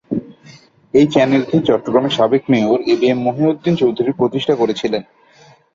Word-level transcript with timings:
এই 0.93 1.05
চ্যানেলটি 1.07 1.57
চট্টগ্রামের 1.67 2.15
সাবেক 2.17 2.43
মেয়র 2.51 2.79
এবিএম 2.93 3.19
মহিউদ্দিন 3.27 3.73
চৌধুরী 3.81 4.11
প্রতিষ্ঠা 4.19 4.53
করেছিলেন। 4.55 5.03